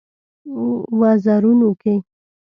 وزرونو 0.99 1.69
کې 1.81 1.93